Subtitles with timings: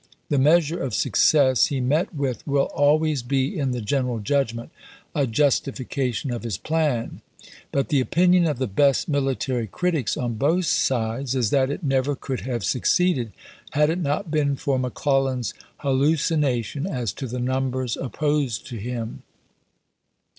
[0.29, 4.71] The measure of success he met with will always be, in the general judgment,
[5.13, 7.21] a justifica THE SEVEN DAYS' BATTLES 425 tion of his plan;
[7.71, 9.37] but the opinion of the best mili ch.
[9.37, 9.45] xxiu.
[9.53, 13.31] tary critics on both sides is that it never could have succeeded
[13.73, 19.21] had it not been for McCIellan's hallucina tion as to the numbers opposed to him.